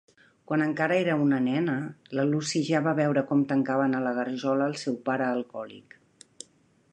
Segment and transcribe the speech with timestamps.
[0.51, 1.75] Quan encara era una nena,
[2.19, 5.97] la Lucy ja va veure com tancaven a la garjola el seu pare alcohòlic.